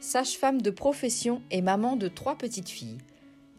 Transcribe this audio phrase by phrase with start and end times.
[0.00, 2.98] sage-femme de profession et maman de trois petites filles.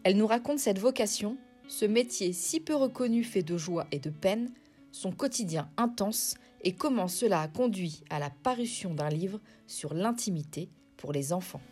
[0.02, 1.36] Elle nous raconte cette vocation,
[1.68, 4.50] ce métier si peu reconnu fait de joie et de peine,
[4.90, 10.68] son quotidien intense et comment cela a conduit à la parution d'un livre sur l'intimité
[10.96, 11.62] pour les enfants.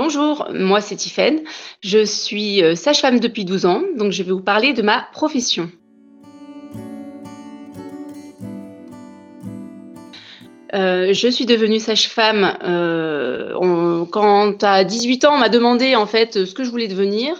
[0.00, 1.40] Bonjour, moi c'est Tiffaine.
[1.80, 5.72] Je suis euh, sage-femme depuis 12 ans, donc je vais vous parler de ma profession.
[10.72, 16.44] Euh, je suis devenue sage-femme euh, quand à 18 ans, on m'a demandé en fait
[16.44, 17.34] ce que je voulais devenir.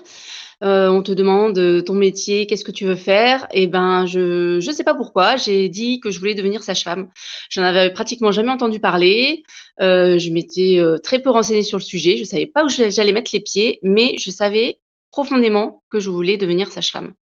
[0.64, 3.46] Euh, on te demande ton métier, qu'est-ce que tu veux faire?
[3.52, 7.08] Et eh ben, je ne sais pas pourquoi, j'ai dit que je voulais devenir sage-femme.
[7.50, 9.44] J'en avais pratiquement jamais entendu parler.
[9.78, 12.16] je m'étais très peu renseignée sur le sujet.
[12.16, 14.78] Je savais pas où j'allais mettre les pieds, mais je savais
[15.10, 17.14] profondément que je voulais devenir sage-femme.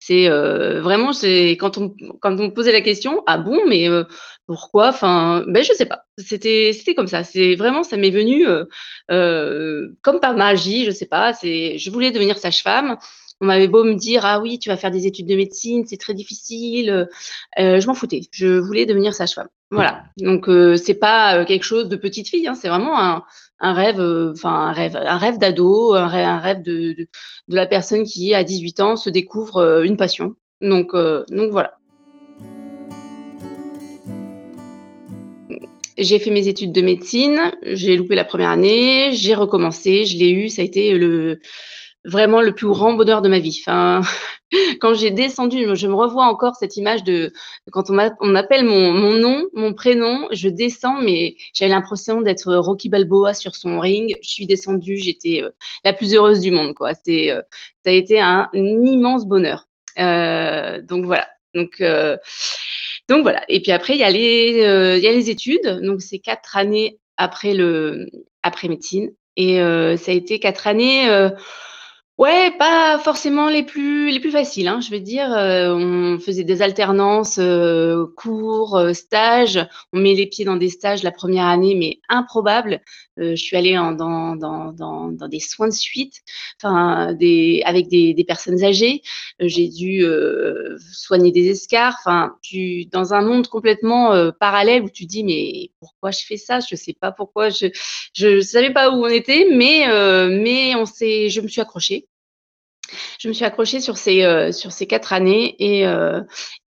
[0.00, 3.88] C'est euh, vraiment, c'est quand on quand on me posait la question, ah bon, mais
[3.88, 4.04] euh,
[4.46, 4.88] pourquoi?
[4.88, 6.04] Enfin, ben je sais pas.
[6.18, 7.24] C'était c'était comme ça.
[7.24, 8.46] C'est vraiment, ça m'est venu
[9.10, 11.32] euh, comme par magie, je sais pas.
[11.32, 12.96] C'est, je voulais devenir sage-femme.
[13.40, 15.96] On m'avait beau me dire ah oui, tu vas faire des études de médecine, c'est
[15.96, 17.08] très difficile.
[17.56, 18.22] je m'en foutais.
[18.32, 19.48] Je voulais devenir sage-femme.
[19.70, 20.04] Voilà.
[20.16, 22.46] Donc c'est pas quelque chose de petite fille.
[22.46, 22.54] Hein.
[22.54, 23.22] c'est vraiment
[23.60, 27.06] un rêve, euh, enfin un rêve, un rêve d'ado, un rêve, de, de,
[27.48, 30.34] la personne qui à 18 ans se découvre euh, une passion.
[30.60, 31.74] Donc, euh, donc voilà.
[35.96, 40.30] J'ai fait mes études de médecine, j'ai loupé la première année, j'ai recommencé, je l'ai
[40.30, 41.40] eu, ça a été le
[42.04, 43.60] vraiment le plus grand bonheur de ma vie.
[43.60, 44.02] Enfin,
[44.80, 47.32] quand j'ai descendu, je me revois encore cette image de
[47.70, 52.88] quand on, on appelle mon, nom, mon prénom, je descends, mais j'avais l'impression d'être Rocky
[52.88, 54.16] Balboa sur son ring.
[54.22, 55.50] Je suis descendue, j'étais euh,
[55.84, 56.92] la plus heureuse du monde, quoi.
[56.94, 57.42] C'est, euh,
[57.84, 59.68] ça a été un, immense bonheur.
[59.98, 61.28] Euh, donc voilà.
[61.54, 63.42] Donc voilà.
[63.48, 65.80] Et puis après, il y a les y a les études.
[65.82, 68.06] Donc c'est quatre années après le
[68.42, 69.10] après médecine.
[69.36, 71.08] Et ça a été quatre années
[72.18, 76.42] Ouais, pas forcément les plus les plus faciles, hein, je veux dire, heu, on faisait
[76.42, 79.60] des alternances, heu, cours, heu, stages.
[79.92, 82.80] On met les pieds dans des stages la première année, mais improbables.
[83.20, 86.22] Heu, je suis allée en dans dans dans dans des soins de suite,
[86.60, 89.02] enfin des avec des des personnes âgées.
[89.38, 95.06] j'ai dû, heu, soigner des escarres, enfin tu dans un monde complètement, parallèle où tu
[95.06, 96.58] dis: «Mais pourquoi je fais ça?
[96.68, 97.48] Je sais pas pourquoi».
[97.50, 97.66] Je
[98.12, 99.84] je savais pas où on était, mais
[100.30, 102.07] mais on s'est je me suis accrochée
[103.18, 106.20] je me suis accrochée sur ces, euh, sur ces quatre années et, euh,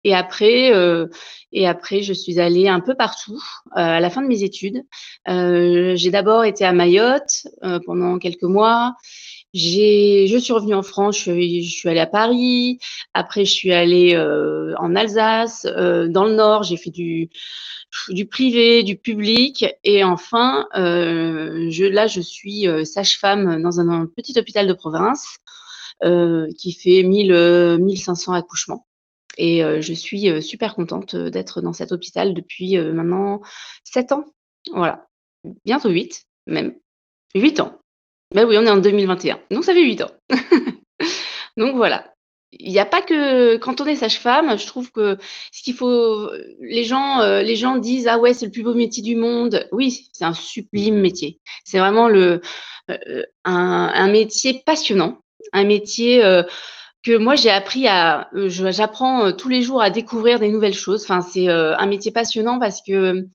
[0.04, 1.06] et, après, euh,
[1.52, 3.40] et après, je suis allée un peu partout
[3.72, 4.82] à la fin de mes études.
[5.26, 7.46] J'ai d'abord été à Mayotte
[7.84, 8.94] pendant quelques mois.
[9.54, 12.78] J'ai, je suis revenue en France, je suis, allée à Paris.
[13.12, 14.16] Après, je suis allée
[14.78, 16.62] en Alsace, dans le Nord.
[16.62, 17.28] J'ai fait du,
[18.08, 24.66] du privé, du public, et enfin, je, là, je suis sage-femme dans un, petit hôpital
[24.66, 25.38] de province.
[26.04, 28.86] Euh, qui fait 1000, 1500 euh, accouchements.
[29.38, 33.40] Et euh, je suis super contente d'être dans cet hôpital depuis maintenant
[33.84, 34.24] 7 ans.
[34.72, 35.06] Voilà.
[35.64, 36.74] Bientôt 8, même.
[37.36, 37.78] 8 ans.
[38.34, 39.38] Ben oui, on est en 2021.
[39.52, 40.10] Donc ça fait 8 ans.
[41.56, 42.12] Donc voilà.
[42.50, 45.16] Il n'y a pas que quand on est sage-femme, je trouve que
[45.52, 46.30] ce qu'il faut,
[46.60, 49.68] les gens, les gens disent ah ouais c'est le plus beau métier du monde.
[49.72, 51.40] Oui, c'est un sublime métier.
[51.64, 52.42] C'est vraiment le
[53.44, 56.42] un, métier passionnant un métier euh,
[57.02, 60.74] que moi j'ai appris à, euh, j'apprends euh, tous les jours à découvrir des nouvelles
[60.74, 61.02] choses.
[61.04, 63.26] Enfin, c'est un métier passionnant parce que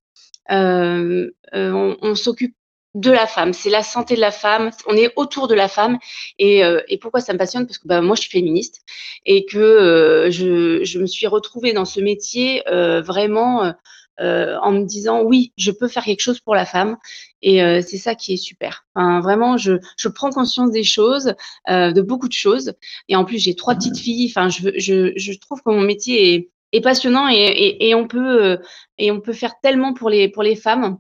[0.50, 2.56] on, s'occupe
[2.96, 6.00] de la femme, c'est la santé de la femme, on est autour de la femme.
[6.40, 6.64] Et,
[7.02, 7.68] pourquoi ça me passionne?
[7.68, 8.82] Parce que bah, moi, je suis féministe
[9.26, 13.74] et que je, me suis retrouvée dans ce métier vraiment
[14.20, 16.98] euh, en me disant oui, je peux faire quelque chose pour la femme.
[17.42, 18.86] Et euh, c'est ça qui est super.
[18.96, 21.34] Enfin, vraiment, je, je prends conscience des choses,
[21.70, 22.74] euh, de beaucoup de choses.
[23.10, 24.28] Et en plus, j'ai trois petites filles.
[24.30, 28.08] Enfin, je, je, je trouve que mon métier est, est passionnant et, et, et, on
[28.08, 28.60] peut
[28.98, 30.98] et on peut faire tellement pour les pour les femmes.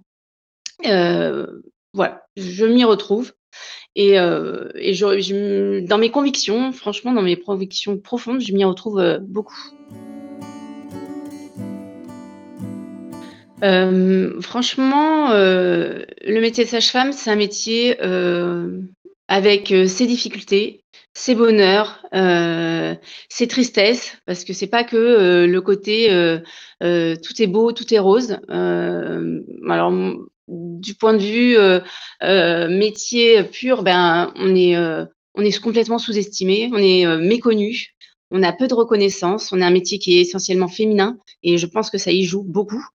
[1.93, 3.33] Voilà, je m'y retrouve.
[3.95, 8.63] Et, euh, et je, je, dans mes convictions, franchement, dans mes convictions profondes, je m'y
[8.63, 9.57] retrouve beaucoup.
[13.61, 18.81] Hem, franchement, heu, le métier de sage-femme, c'est un métier, heu,
[19.27, 20.83] avec, ses difficultés,
[21.13, 22.95] ses bonheurs, heu,
[23.29, 26.07] ses tristesses, parce que c'est pas que, le côté,
[26.79, 28.37] tout est beau, tout est rose.
[28.49, 29.91] Alors,
[30.47, 31.57] du point de vue,
[32.77, 34.77] métier pur, ben, on est,
[35.33, 37.96] on est complètement sous-estimé, on est, méconnu,
[38.31, 41.65] on a peu de reconnaissance, on a un métier qui est essentiellement féminin et je
[41.65, 42.85] pense que ça y joue beaucoup.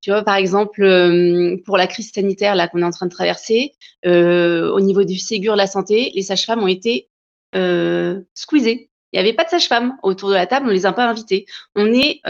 [0.00, 3.10] Tu vois, par exemple, hem, pour la crise sanitaire là qu'on est en train de
[3.12, 3.72] traverser,
[4.06, 7.08] heu, au niveau du Ségur de la santé, les sages-femmes ont été,
[7.54, 8.90] heu, squeezées.
[9.12, 11.44] Il y avait pas de sages-femmes autour de la table, on les a pas invitées.
[11.74, 12.20] On est,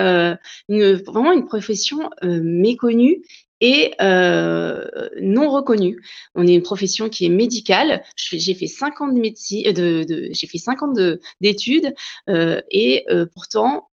[1.07, 3.23] vraiment une profession, méconnue
[3.63, 4.91] et heu,
[5.23, 6.03] non reconnue.
[6.35, 8.03] On est une profession qui est médicale.
[8.17, 11.95] J'ai fait 5 ans de médeci de de j'ai fait 5 ans de d'études,
[12.29, 13.89] heu et pourtant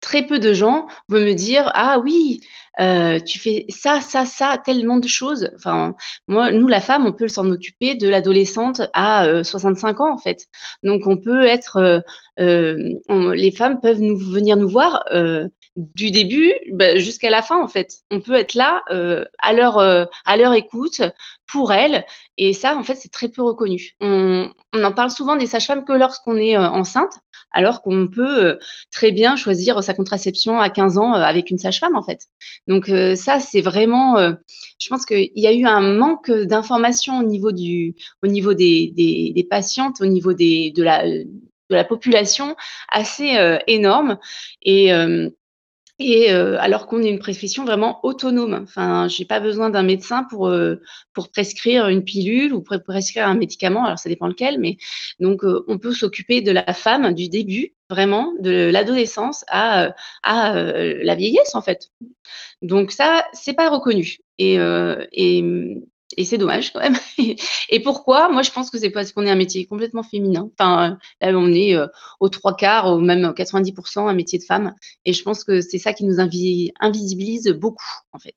[0.00, 2.40] Très peu de gens vont me dire: «Ah oui,
[2.80, 5.50] heu, tu fais ça, ça, ça, tellement de choses».
[5.56, 5.94] Enfin,
[6.28, 10.18] moi nous la femme, on peut s'en occuper de l'adolescente à, heu, 65 ans, en
[10.18, 10.46] fait.
[10.82, 12.02] Donc on peut être,
[12.38, 15.04] on les femmes peuvent venir nous voir,
[15.76, 17.88] du début, bah, jusqu'à la fin, en fait.
[18.10, 18.82] On peut être là,
[19.38, 21.00] à leur, à leur écoute,
[21.50, 22.04] pour elles
[22.38, 23.92] et ça, en fait, c'est très peu reconnu.
[24.00, 27.12] On on en parle souvent des sages-femmes que lorsqu'on est, enceinte,
[27.52, 28.58] alors qu'on peut,
[28.90, 32.20] très bien choisir sa contraception à 15 ans, avec une sage-femme, en fait.
[32.68, 34.36] Donc heu, ça, c'est vraiment, heu,
[34.80, 38.92] je pense qu'il y a eu un manque, d'information au niveau du au niveau des
[38.96, 41.26] des des patientes, au niveau des de la, de
[41.70, 42.56] la population
[42.90, 44.18] assez, heu, énorme.
[44.62, 44.92] Et
[46.32, 48.60] heu, alors qu'on est une profession vraiment autonome.
[48.62, 50.80] Enfin, j'ai pas besoin d'un médecin pour, heu,
[51.12, 54.76] pour prescrire une pilule ou pour prescrire un médicament, alors ça dépend lequel, mais
[55.20, 60.54] donc heu, on peut s'occuper de la femme du début, vraiment, de l'adolescence à, à,
[60.54, 61.90] la vieillesse, en fait.
[62.62, 64.58] Donc ça, c'est pas reconnu et
[66.16, 66.96] et c'est dommage quand même
[67.70, 68.28] et pourquoi?
[68.30, 70.50] Moi, je pense que c'est parce qu'on est un métier complètement féminin.
[70.58, 71.88] Enfin, là, on est, heu,
[72.20, 74.74] aux 3/4 ou même 90% un métier de femme
[75.04, 78.36] et je pense que c'est ça qui nous invi invisibilise beaucoup, en fait.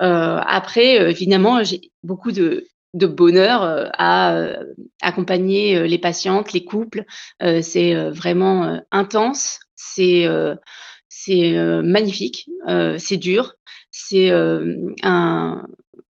[0.00, 0.06] Heu,
[0.46, 2.66] après, heu, évidemment, j'ai beaucoup de
[3.06, 4.54] bonheur, heu, à,
[5.02, 7.04] accompagner, les patientes, les couples.
[7.62, 10.26] C'est, vraiment, intense, c'est,
[11.08, 11.52] c'est,
[11.82, 12.48] magnifique,
[12.98, 13.54] c'est dur,
[13.90, 14.30] c'est,
[15.02, 15.66] un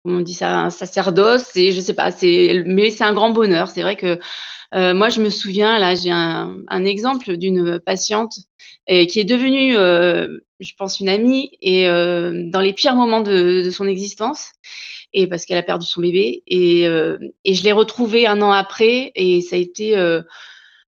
[0.05, 0.59] on dit ça?
[0.59, 3.67] Un sacerdoce, c'est je sais pas, c'est mais c'est un grand bonheur.
[3.69, 4.19] C'est vrai que,
[4.75, 8.35] heu, moi je me souviens là, j'ai un un exemple d'une patiente
[8.87, 13.21] et qui est devenue, heu, je pense une amie et heu, dans les pires moments
[13.21, 14.51] de de son existence
[15.13, 18.51] et parce qu'elle a perdu son bébé et heu et je l'ai retrouvée 1 an
[18.51, 20.23] après et ça a été, heu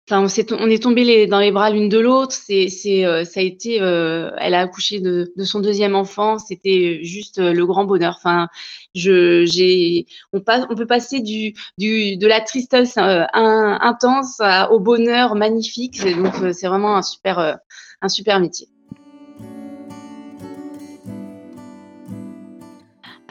[0.07, 2.31] Enfin, on s'est on est tombées les dans les bras l'une de l'autre.
[2.33, 6.37] C'est c'est, heu, ça a été, heu, elle a accouché de son deuxième enfant.
[6.37, 8.13] C'était juste, heu, le grand bonheur.
[8.17, 8.47] Enfin,
[8.93, 14.39] je j'ai on passe on peut passer du du de la tristesse, intense
[14.71, 15.99] au bonheur magnifique.
[16.17, 17.57] Donc, c'est vraiment un super,
[18.01, 18.67] un super métier.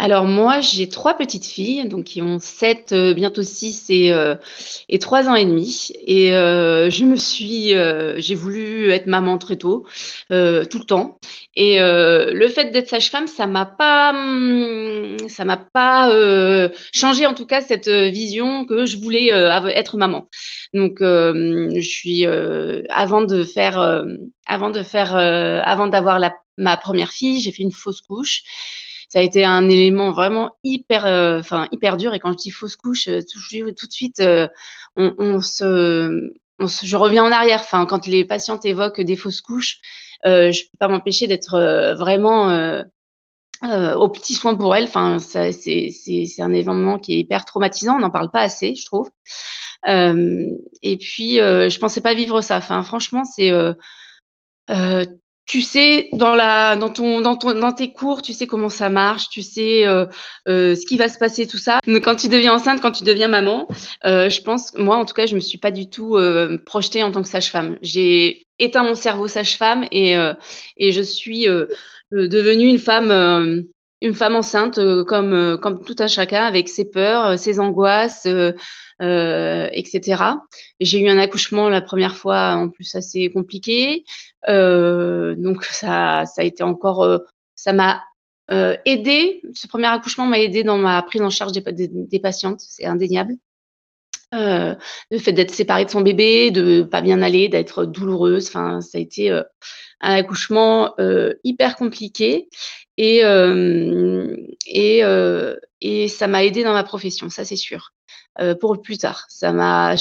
[0.05, 4.37] Alors moi, j'ai 3 petites filles, donc qui ont 7, heu, bientôt 6 et heu
[4.91, 5.93] et 3 ans et demi.
[6.07, 9.87] Et heu, je me suis, heu, j'ai voulu être maman très tôt,
[10.31, 11.19] heu, tout le temps.
[11.57, 16.11] Et le fait d'être sage-femme, ça m'a pas, mmh, ça m'a pas,
[16.93, 20.29] changé en tout cas cette, vision que je voulais, être maman.
[20.75, 22.27] Donc je suis,
[22.91, 24.05] avant de faire,
[24.47, 26.21] avant de faire, avant d'avoir
[26.59, 28.43] ma première fille, j'ai fait une fausse couche
[29.15, 32.51] ça a été un élément vraiment hyper, heu, enfin hyper dur et quand je dis
[32.51, 34.49] fausse couche, heu, toujours tout de suite, heu,
[34.97, 37.61] on on se on se je reviens en arrière.
[37.63, 39.79] Enfin, quand les patientes évoquent des fausses couches,
[40.27, 44.85] heu, je peux pas m'empêcher d'être, vraiment, heu, aux petits soins pour elles.
[44.85, 45.91] Enfin, c'est
[46.41, 49.11] un événement qui est hyper traumatisant, on n'en parle pas assez, je trouve.
[49.87, 50.51] Hem
[50.83, 52.59] et puis, heu, je pensais pas vivre ça.
[52.59, 53.53] Enfin, franchement, c'est,
[55.47, 58.89] tu sais dans la dans ton dans ton dans tes cours, tu sais comment ça
[58.89, 60.09] marche, tu sais, heu
[60.49, 61.81] heu, ce qui va se passer, tout ça.
[61.87, 63.69] Mais quand tu deviens enceinte, quand tu deviens maman,
[64.07, 67.03] heu, je pense moi, en tout cas, je me suis pas du tout, heu, projetée
[67.03, 67.77] en tant que sage-femme.
[67.83, 70.35] J'ai éteint mon cerveau sage-femme et heu
[70.79, 71.69] et je suis, heu,
[72.13, 73.65] devenue une femme,
[74.03, 78.55] une femme enceinte, comme, comme tout un chacun avec ses peurs, ses angoisses, heu
[79.03, 80.41] heu et cetera.
[80.81, 84.05] J'ai eu un accouchement la première fois, en plus assez compliqué.
[84.49, 87.25] Heu, donc ça ça a été encore, heu,
[87.57, 88.03] ça m'a,
[88.53, 89.43] heu, aidée.
[89.55, 92.87] Ce premier accouchement m'a aidée dans ma prise en charge des des des patientes, c'est
[92.87, 93.35] indéniable.
[94.35, 94.77] Heu,
[95.13, 98.99] le fait d'être séparée de son bébé, de pas bien aller, d'être douloureuse, enfin, ça
[98.99, 99.45] a été, heu,
[100.03, 102.49] un accouchement, heu, hyper compliqué
[102.99, 103.23] et
[104.67, 105.03] et
[105.83, 107.93] et ça m'a aidée dans ma profession, ça c'est sûr,
[108.61, 109.27] pour plus tard.
[109.31, 109.97] Ça m'a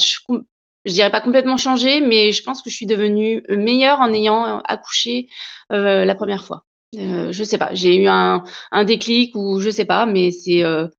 [0.84, 4.58] je dirais pas complètement changée, mais je pense que je suis devenue meilleure en ayant
[4.60, 5.28] accouché,
[5.72, 6.64] heu, la première fois.
[6.96, 10.62] Heu, je sais pas, j'ai eu un un déclic ou je sais pas, mais c'est,
[10.64, 10.90] heu,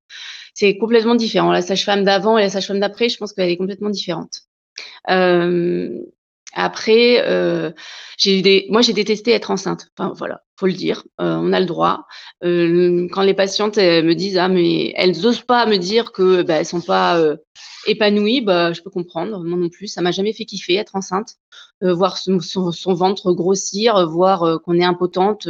[0.54, 1.52] c'est complètement différent.
[1.52, 4.42] La sage-femme d'avant et la sage-femme d'après, je pense qu'elle est complètement différente.
[5.08, 6.00] Hem,
[6.56, 7.74] après, heu,
[8.18, 9.88] j'ai eu des moi j'ai détesté être enceinte.
[9.98, 12.06] Enfin voilà, faut le dire, heu, on a le droit.
[12.44, 16.64] Heu, quand les patientes, me disent: «Ah mais elles osent pas me dire que, bah,
[16.64, 17.20] sont pas,
[17.86, 19.42] épanouies», bah, je peux comprendre.
[19.44, 21.34] Moi non plus, ça m'a jamais fait kiffer être enceinte,
[21.82, 25.48] voir son ventre grossir, voir, qu'on est impotente,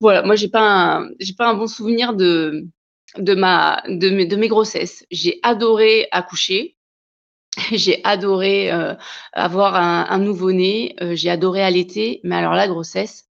[0.00, 2.64] voilà, moi j'ai pas j'ai pas un bon souvenir de
[3.34, 5.04] ma de mes grossesses.
[5.10, 6.76] J'ai adoré accoucher,
[7.72, 8.96] j'ai adoré, heu,
[9.32, 13.24] avoir un un nouveau-né, heu, j'ai adoré allaiter, mais alors la grossesse,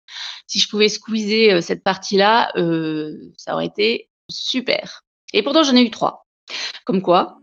[0.46, 2.52] si je pouvais squeezer, heu, cette partie-là,
[3.36, 5.02] ça aurait été super
[5.32, 6.26] et pourtant j'en ai eu 3,
[6.86, 7.38] comme quoi.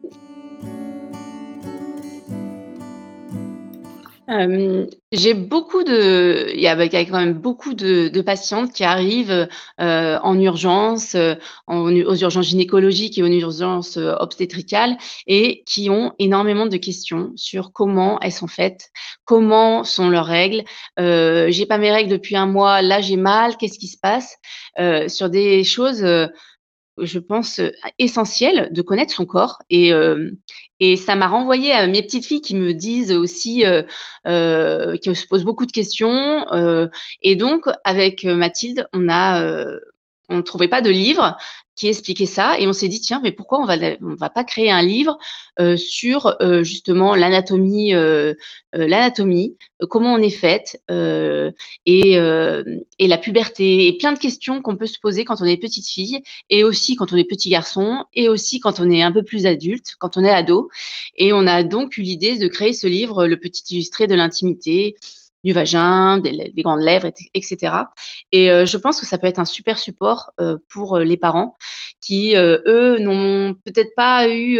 [5.11, 8.21] J'ai beaucoup de il y a bah, il y a quand même beaucoup de de
[8.21, 9.49] patientes qui arrivent,
[9.81, 11.17] heu, en urgence,
[11.67, 14.95] aux urgences gynécologiques et aux urgences, obstétricales
[15.27, 18.89] et qui ont énormément de questions sur comment elles sont faites,
[19.25, 20.63] comment sont leurs règles,
[20.97, 24.37] j'ai pas mes règles depuis 1 mois, là j'ai mal, qu'est-ce qui se passe?
[25.09, 26.05] Sur des choses,
[27.01, 29.59] je pense, heu, essentielles de connaître son corps.
[29.69, 29.91] Et
[30.79, 33.85] et ça m'a renvoyée à mes petites filles qui me disent aussi, heu
[34.27, 36.45] heu, qui se posent beaucoup de questions,
[37.21, 39.65] et donc avec, Mathilde, on a,
[40.31, 41.37] on trouvait pas de livre
[41.75, 44.43] qui expliquait ça et on s'est dit: «Tiens, mais pourquoi on va on va pas
[44.43, 45.17] créer un livre,
[45.59, 48.35] heu, sur, heu, justement l'anatomie, heu,
[48.73, 49.57] l'anatomie,
[49.89, 52.17] comment on est faite, et
[52.99, 55.87] et la puberté» et plein de questions qu'on peut se poser quand on est petite
[55.87, 59.23] fille et aussi quand on est petit garçon et aussi quand on est un peu
[59.23, 60.69] plus adulte, quand on est ado.
[61.17, 64.95] Et on a donc eu l'idée de créer ce livre, Le Petit Illustré de l'intimité,
[65.43, 67.13] du vagin, des grandes lèvres et
[68.31, 71.17] et heu, je pense que ça peut être un super support, heu, pour, heu, les
[71.17, 71.55] parents
[72.01, 74.59] qui, eux, n'ont peut-être pas eu,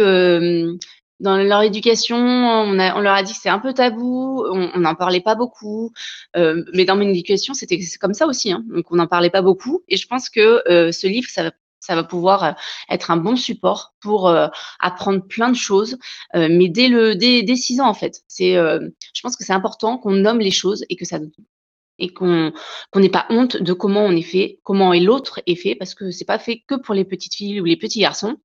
[1.20, 5.20] dans leur éducation, on leur a dit que c'est un peu tabou, on n'en parlait
[5.20, 5.92] pas beaucoup,
[6.36, 9.82] mais dans mon éducation, c'était comme ça aussi, hein, donc on n'en parlait pas beaucoup.
[9.88, 10.62] Et je pense que,
[10.92, 11.50] ce livre, ça va
[11.82, 12.54] ça va pouvoir, heu,
[12.90, 14.48] être un bon support pour, heu,
[14.80, 15.98] apprendre plein de choses,
[16.34, 18.22] heu, mais dès le dès dès 6 ans, en fait.
[18.28, 21.18] C'est, je pense que c'est important qu'on nomme les choses et que ça
[21.98, 22.52] et qu'on
[22.96, 26.24] n'ait pas honte de comment on est fait, comment l'autre est fait, parce que c'est
[26.24, 28.36] pas fait que pour les petites filles ou les petits garçons.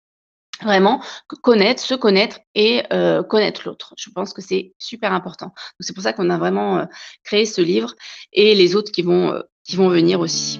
[0.64, 2.84] Vraiment, co connaître, se connaître et
[3.30, 3.94] connaître l'autre.
[3.98, 5.54] Je pense que c'est super important.
[5.80, 6.88] C'est pour ça qu'on a vraiment,
[7.24, 7.94] créé ce livre
[8.34, 10.60] et les autres qui vont, qui vont venir aussi.